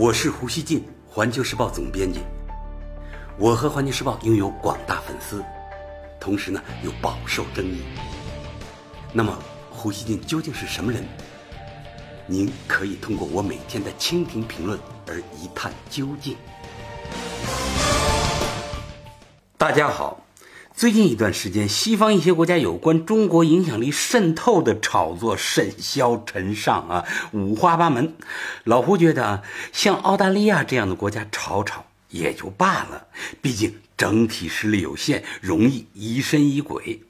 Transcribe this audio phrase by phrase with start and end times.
[0.00, 2.20] 我是胡锡进，环球时报总编辑。
[3.36, 5.44] 我和环球时报拥有广大粉丝，
[6.20, 7.82] 同时呢又饱受争议。
[9.12, 9.36] 那么，
[9.72, 11.04] 胡锡进究竟是什么人？
[12.28, 16.36] 您可以通过我每天的蜻蜓评论而一探究竟。
[19.56, 20.24] 大家好。
[20.78, 28.14] 最近一段时间，西方一些国家有关中国影响力渗透的炒作甚嚣尘上啊，五花八门。
[28.62, 33.08] 老胡觉得啊，像澳大利亚这样的国家炒炒也就罢了，
[33.42, 37.02] 毕竟整体实力有限，容易疑神疑鬼。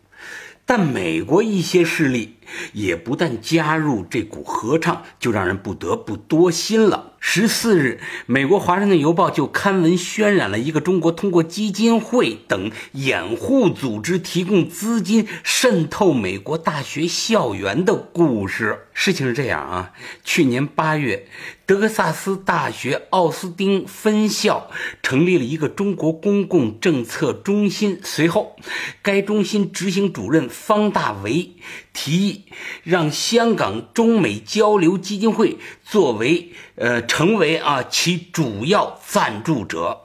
[0.64, 2.38] 但美国一些势力
[2.73, 7.15] 也不但加入这股合唱，就让人不得不多心了。
[7.20, 18.84] 十四日，美国《华盛顿邮报》就刊文渲染了一个中国通过基金会等掩护组织提供资金渗透美国大学校园的故事。
[18.92, 19.92] 事情是这样啊，
[20.23, 21.27] 去年八月，
[21.67, 24.70] 德克萨斯大学奥斯汀分校
[25.03, 27.98] 成立了一个中国公共政策中心。
[28.05, 28.56] 随后，
[29.03, 31.56] 该中心执行主任方大为
[31.98, 32.44] 提议，
[32.84, 37.04] 让香港中美交流基金会作为呃。
[37.08, 40.02] 成为啊其主要赞助者。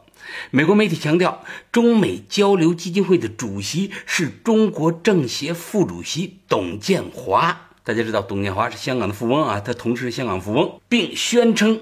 [0.49, 7.69] 美国媒体强调，中美交流基金会的主席是中国政协副主席董建华。
[7.83, 11.81] 大家知道，董建华是香港的富翁啊，他同时是香港富翁，并宣称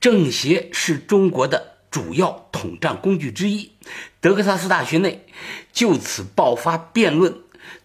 [0.00, 3.72] 政协是中国的主要统战工具之一。
[4.20, 5.26] 德克萨斯大学内
[5.72, 7.34] 就此爆发辩论。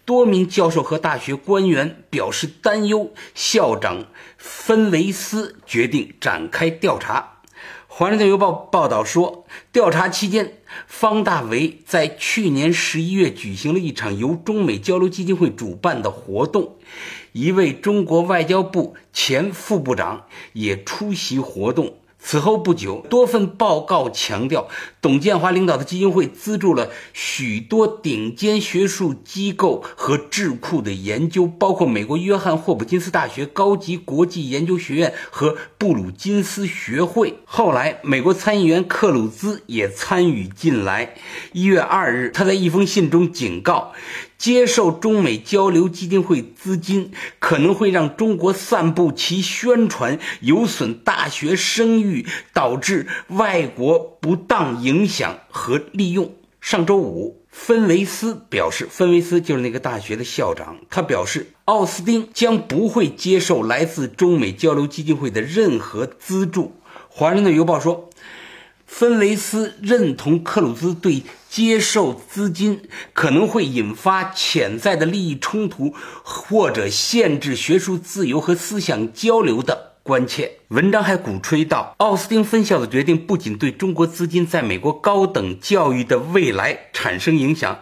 [0.06, 7.30] 多名教授和大学官员表示担忧，校长芬维斯决定展开调查。
[7.96, 16.76] 《华盛顿邮报》报道说，调查期间，方大为在去年十一月举行了一场由中美交流基金会主办的活动，
[17.32, 21.98] 一位中国外交部前副部长也出席活动。
[22.26, 24.68] 此后不久，多份报告强调，
[25.02, 37.40] 董建华领导的基金会资助了许多顶尖学术机构和智库的研究，包括美国约翰霍普金斯大学高级国际研究学院和布鲁金斯学会。
[37.46, 41.16] 后来，美国参议员克鲁兹也参与进来。
[41.52, 43.94] 一月二日，他在一封信中警告。
[44.44, 56.34] 接受中美交流基金会资金，可能会让中国散布其宣传，有损大学声誉，导致外国不当影响和利用。
[56.60, 66.74] 上周五，芬维斯表示，芬维斯就是那个大学的校长，他表示，奥斯汀将不会接受来自中美交流基金会的任何资助。
[67.08, 68.10] 华盛顿邮报说。
[68.86, 72.82] 芬维斯认同克鲁兹对接受资金
[73.14, 75.94] 可能会引发潜在的利益冲突，
[76.24, 80.54] 或者限制学术自由和思想交流的关切。
[80.70, 87.82] 文章还鼓吹到，奥斯汀分校的决定不仅对中国资金在美国高等教育的未来产生影响，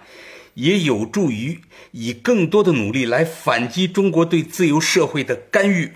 [0.56, 1.62] 也有助于
[1.92, 5.94] 以更多的努力来反击中国对自由社会的干预。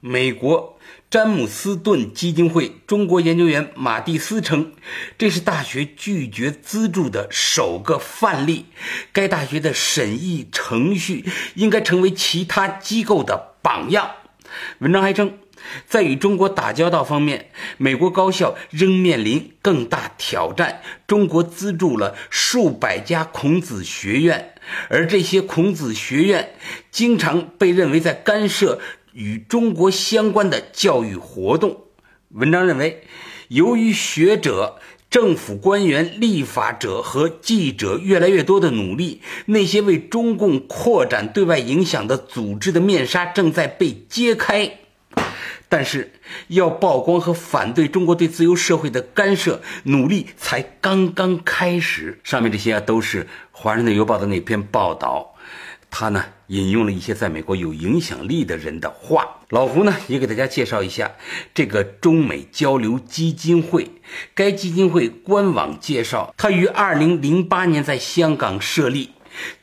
[0.00, 0.73] 美国。
[1.10, 4.72] 詹姆斯顿基金会中国研究员马蒂斯称，
[5.16, 8.66] 这是大学拒绝资助的首个范例。
[9.12, 14.10] 该大学的审议程序应该成为其他机构的榜样。
[14.80, 15.38] 文章还称，
[15.86, 20.82] 在与中国打交道方面，美国高校仍面临更大挑战。
[21.06, 24.54] 中国资助了数百家孔子学院，
[24.88, 26.56] 而这些孔子学院
[26.90, 28.80] 经常被认为在干涉。
[29.14, 31.84] 与中国相关的教育活动，
[32.30, 33.04] 文章认为，
[33.48, 44.78] 由于学者、政府官员、立法者和记者越来越多的努力，那些为中共扩展对外影响的组织的面纱正在被揭开。
[45.68, 46.12] 但是，
[46.48, 52.20] 要曝光和反对中国对自由社会的干涉，努力才刚刚开始。
[52.24, 55.34] 上面这些啊，都是《华盛顿邮报》的那篇报道。
[55.90, 59.26] 他呢引用了一些在美国有影响力的人的话。
[59.50, 61.12] 老胡呢也给大家介绍一下
[61.54, 63.90] 这个中美交流基金会。
[64.34, 69.10] 该基金会官网介绍，它于2008年在香港设立。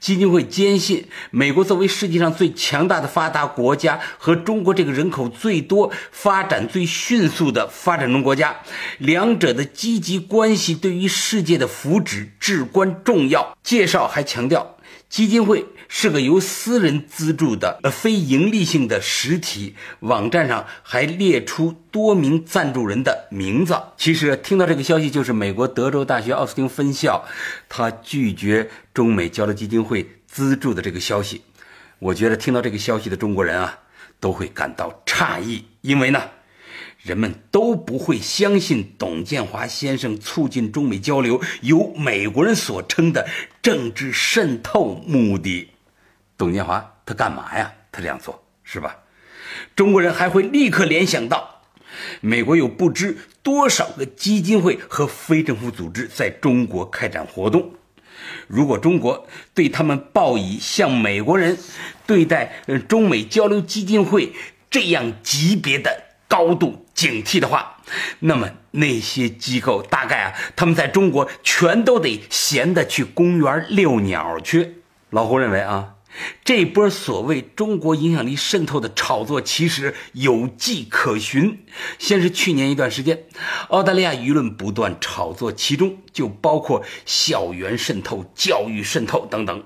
[0.02, 8.58] 基金会坚信，美国作为世界上最强大的发达国家和中国这个人口最多、发展最迅速的发展中国家，
[8.98, 13.56] 两者的积极关系对于世界的福祉至关重要。
[13.64, 14.76] 介绍还强调。
[15.12, 23.78] 基金会是个由私人资助的非盈利性的实体，网站上还列出多名赞助人的名字。
[23.98, 27.26] 其实听到这个消息，就是美国德州大学奥斯汀分校，
[27.68, 31.42] 他拒绝中美交流基金会资助的这个消息。
[32.00, 33.80] 我觉得听到这个消息的中国人啊，
[34.22, 36.22] 都会感到诧异，因为呢，
[37.02, 43.28] 人们都不会相信董建华先生促进中美交流有美国人所称的
[43.62, 45.70] 政治渗透目的。
[46.38, 47.74] 董建华他干嘛呀？
[47.92, 48.98] 他这样做是吧？
[49.76, 51.64] 中国人还会立刻联想到，
[52.22, 57.74] 美国有不知多少个基金会和非政府组织在中国开展活动。
[58.48, 61.58] 如果中国对他们报以像美国人
[62.06, 64.34] 对待中美交流基金会
[64.70, 67.76] 这样级别的高度警惕的话，
[68.20, 74.84] 那么那些机构大概啊，他们在中国全都得闲得去公园遛鸟去。
[75.10, 75.96] 老胡认为啊。
[76.44, 81.64] 这波所谓中国影响力渗透的炒作，其实有迹可循。
[82.00, 83.24] 先是去年一段时间，
[83.70, 89.64] 澳大利亚舆论不断炒作，其中就包括校园渗透、教育渗透等等。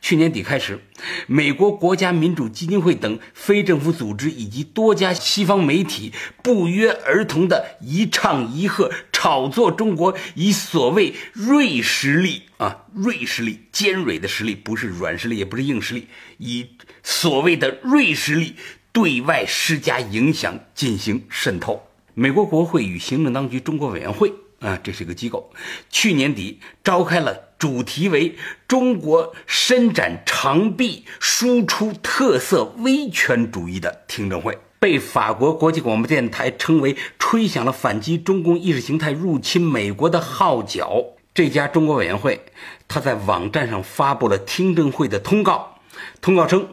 [0.00, 0.80] 去年底开始，
[1.26, 16.06] 美国国家民主基金会等非政府组织以及多家西方媒体不约而同的一唱一和炒作中国以所谓锐实力啊，锐实力、尖锐的实力，不是软实力，也不是硬实力，
[16.38, 16.68] 以
[17.02, 18.54] 所谓的锐实力
[18.92, 21.88] 对外施加影响，进行渗透。
[22.14, 24.32] 美国国会与行政当局中国委员会。
[24.58, 25.52] 啊，这是一个机构，
[25.90, 28.36] 去年底召开了主题为
[28.68, 41.04] “中国伸展长臂输出特色威权主义”的听证会，被法国国际广播电台称为吹响了反击中共意识形态入侵美国的号角。
[41.32, 42.44] 这家中国委员会，
[42.88, 45.78] 他在网站上发布了听证会的通告，
[46.20, 46.68] 通告称。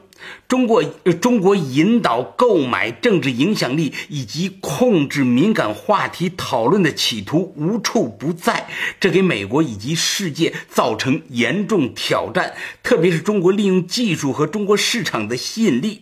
[0.53, 0.83] 中国
[1.19, 8.67] 中国引导购买政治影响力以及控制敏感话题讨论的企图无处不在，
[8.99, 12.53] 这给美国以及世界造成严重挑战。
[12.83, 16.01] 特别是中国利用技术和中国市场的吸引力。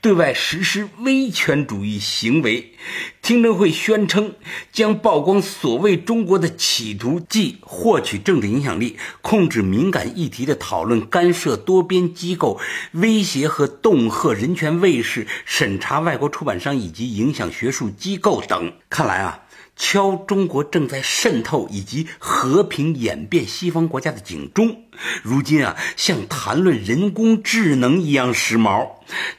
[0.00, 2.72] 对外实施威权主义行为，
[3.20, 4.34] 听证会宣称
[4.70, 12.60] 将曝光所谓中国的企图，即获取政治影响力、控制敏感议题的讨论、干涉多边机构、
[12.92, 18.72] 威胁和恫吓人权卫士、审查外国出版商以及影响学术机构等。
[18.90, 19.42] 看来啊。
[19.78, 24.84] 敲中国正在渗透以及和平演变西方国家的警钟，
[25.22, 28.92] 如今啊，像谈论人工智能一样时髦。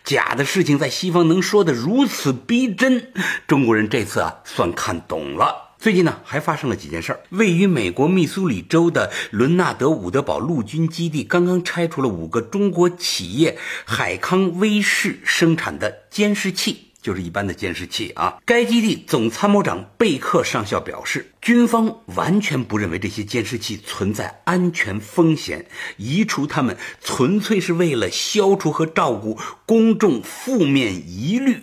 [0.03, 3.11] 假的事情在西方能说得如此逼真，
[3.47, 5.66] 中国人这次啊算看懂了。
[5.79, 7.19] 最近呢，还发生了几件事儿。
[7.29, 16.85] 位于美国密苏里州的伦纳德伍德堡陆军基地刚刚拆除了五个中国企业海康威视生产的监视器。
[17.00, 18.38] 就是一般的监视器啊。
[18.44, 31.59] 该基地总参谋长贝克上校表示，军方完全不认为这些监视器存在安全风险，移除它们纯粹是为了消除和照顾公众负面疑虑。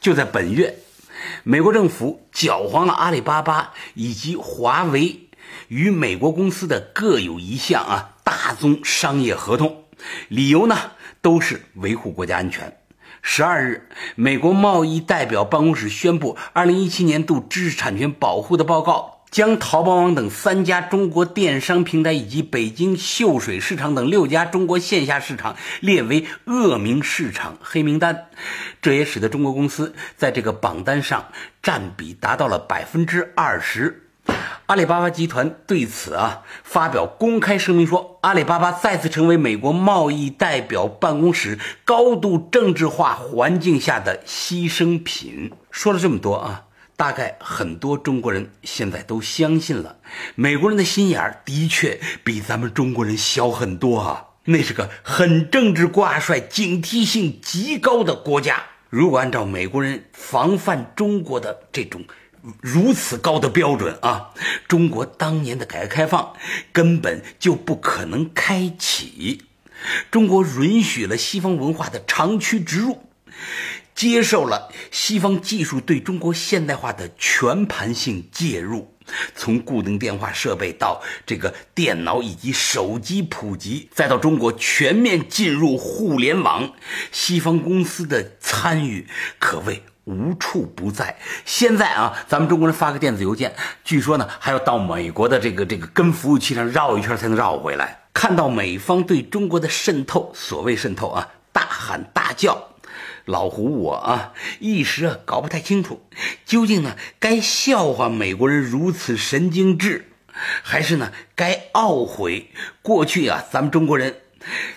[0.00, 0.80] 就在本月，
[1.44, 5.28] 美国政府搅黄了阿里巴巴以及华为
[5.68, 9.84] 与美国公司的各有一项啊大宗商业合同，
[10.28, 10.76] 理由呢
[11.20, 12.76] 都是维护国家安全。
[13.22, 28.26] 十二日，美国贸易代表办公室宣布，二零一七年度知识产权保护的报告将淘宝网等三家中国电商平台以及北京秀水市场等六家中国线下市场列为恶名市场黑名单。
[28.82, 31.26] 这也使得中国公司在这个榜单上
[31.62, 34.06] 占比达到了百分之二十。
[34.66, 45.52] 阿里巴巴集团对此啊发表公开声明说，阿里巴巴再次成为美国贸易代表办公室高度政治化环境下的牺牲品。
[45.70, 46.66] 说了这么多啊，
[47.00, 49.96] 大概很多中国人现在都相信了，
[50.34, 54.26] 美国人的心眼儿的确比咱们中国人小很多啊。
[54.44, 58.64] 那是个很政治挂帅、警惕性极高的国家。
[58.90, 62.04] 如果按照美国人防范中国的这种。
[62.60, 64.30] 如此高的标准啊！
[64.66, 66.34] 中国当年的改革开放
[66.72, 69.42] 根本就不可能开启。
[70.10, 73.10] 中国允许了西方文化的长驱直入，
[74.00, 78.94] 接受了西方技术对中国现代化的全盘性介入。
[79.34, 86.72] 从固定电话设备到这个电脑以及手机普及，再到中国全面进入互联网，
[87.12, 89.06] 西方公司的参与
[89.38, 89.82] 可谓。
[90.04, 91.18] 无处不在。
[91.44, 93.54] 现在啊，咱们中国人发个电子邮件，
[93.84, 98.00] 据说呢还要到美国的这个这个根服务器上绕一圈才能绕回来。
[98.14, 102.69] 看到美方对中国的渗透，所谓渗透啊，大喊大叫，
[103.30, 106.02] 老胡我啊一时啊搞不太清楚，
[106.44, 110.10] 究竟呢该笑话美国人如此神经质，
[110.62, 112.50] 还是呢该懊悔
[112.82, 114.16] 过去啊咱们中国人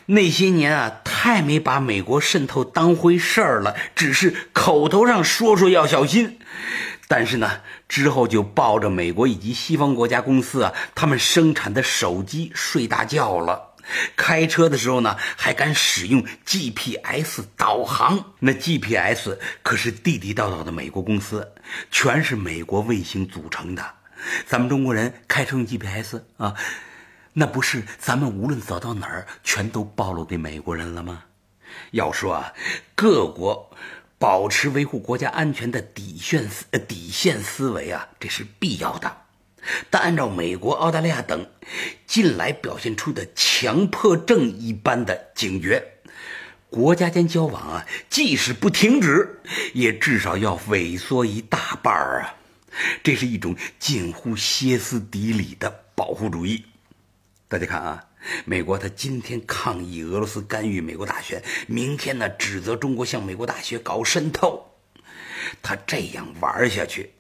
[0.06, 6.38] 那些年啊，太没把美国渗透当回事儿了，只是口头上说说要小心。
[7.08, 13.73] 但是呢，之后就抱着美国以及西方国家公司啊，他们生产的手机睡大觉了。
[14.16, 18.34] 开车的时候呢，还敢使用 GPS 导航？
[18.40, 21.54] 那 GPS 可是地地道道的美国公司，
[21.92, 23.96] 全是美国卫星组成的。
[24.46, 26.56] 咱们中国人开车用 GPS 啊，
[27.34, 31.24] 那不是咱们无论走到哪儿，全都暴露给美国人了吗？
[31.92, 32.54] 要说啊，
[32.96, 33.70] 各国。
[34.20, 39.23] 保持维护国家安全的底线思底线思维啊，这是必要的。
[39.90, 41.46] 但按照美国、澳大利亚等
[42.06, 45.84] 近来表现出的强迫症一般的警觉，
[46.70, 49.42] 国家间交往啊，即使不停止，
[49.74, 52.36] 也至少要萎缩一大半儿啊。
[53.04, 56.66] 这是一种近乎歇斯底里的保护主义。
[57.48, 58.04] 大家看啊。
[58.46, 64.66] 美国他今天抗议俄罗斯干预美国大选，明天呢指责中国向美国大学搞渗透。
[65.62, 67.12] 他这样玩下去，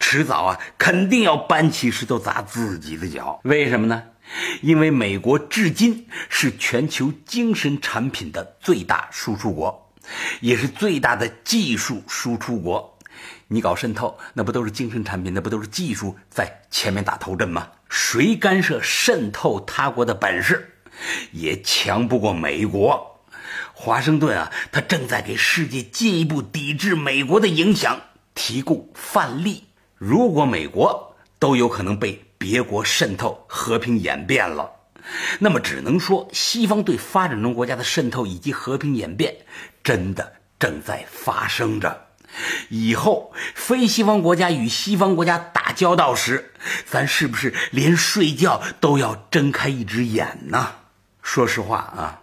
[0.00, 3.40] 迟早啊肯定要搬起石头砸自己的脚。
[3.44, 4.02] 为什么呢？
[4.60, 9.90] 因为美国至今是全球精神产品的最大输出国，
[10.40, 12.98] 也是最大的技术输出国。
[13.48, 15.32] 你搞渗透，那不都是精神产品？
[15.32, 17.68] 那不都是技术在前面打头阵吗？
[17.88, 20.74] 谁干涉渗透他国的本事，
[21.32, 23.18] 也强不过美国。
[23.72, 27.98] 华盛顿啊，他正在给世界进一步抵制美国的影响
[28.38, 29.64] 提供范例。
[29.96, 34.70] 如果美国都有可能被别国渗透、和平演变了，
[35.40, 39.34] 那么只能说西方对发展中国家的渗透以及和平演变，
[39.82, 42.06] 真的正在发生着。
[42.68, 46.52] 以后非西方国家与西方国家打交道时，
[46.86, 50.76] 咱是不是连睡觉都要睁开一只眼呢？
[51.22, 52.22] 说实话啊，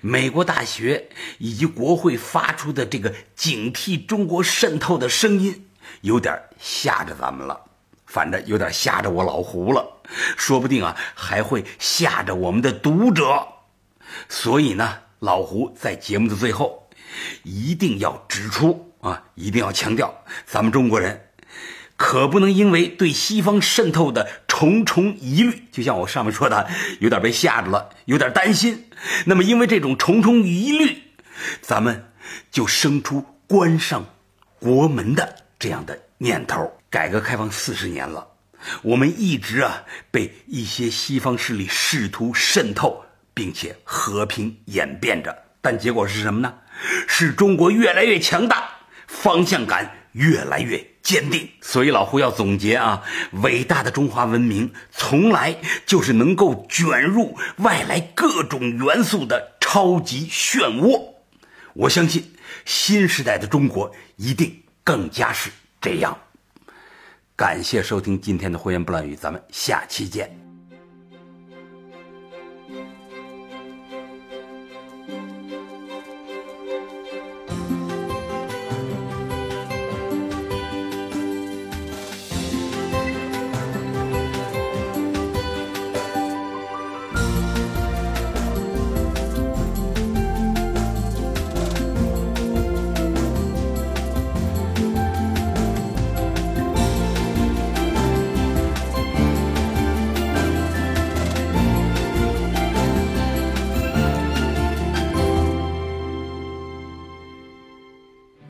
[0.00, 5.66] 美国大学以及国会发出的这个警惕中国渗透的声音，
[6.00, 7.60] 有点吓着咱们了。
[8.06, 10.00] 反正有点吓着我老胡了，
[10.36, 13.46] 说不定啊还会吓着我们的读者。
[14.28, 16.88] 所以呢，老胡在节目的最后
[17.42, 18.84] 一定要指出。
[19.00, 21.28] 啊，一定要强调，咱们中国人
[21.96, 24.28] 可不能因为对西方渗透的
[24.58, 26.66] 重重疑虑，就像我上面说的，
[26.98, 28.88] 有点被吓着了，有点担心。
[29.26, 30.96] 那么，因为这种重重疑虑，
[31.60, 32.10] 咱们
[32.50, 34.06] 就生出关上
[34.58, 36.72] 国门的这样的念头。
[36.88, 38.26] 改革开放四十年了，
[38.80, 46.54] 我们一直啊被一些西方势力试图渗透，并且和平演变着，但结果是什么呢？
[47.06, 48.70] 是中国越来越强大。
[49.06, 61.14] 方向感越来越坚定，所以老胡要总结啊，伟大的中华文明从来就是能够卷入外来各种元素的超级漩涡。
[61.74, 62.32] 我相信
[62.64, 65.48] 新时代的中国一定更加是
[65.80, 66.18] 这样。
[67.36, 70.45] 感谢收听今天的《胡言不乱语》，咱们下期见。